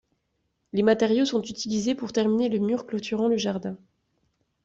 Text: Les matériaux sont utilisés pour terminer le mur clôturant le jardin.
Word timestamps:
Les 0.73 0.81
matériaux 0.81 1.25
sont 1.25 1.43
utilisés 1.43 1.93
pour 1.93 2.11
terminer 2.11 2.49
le 2.49 2.57
mur 2.57 2.87
clôturant 2.87 3.27
le 3.27 3.37
jardin. 3.37 3.77